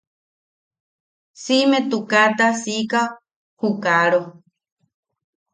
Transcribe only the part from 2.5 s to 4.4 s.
siika ju kaaro.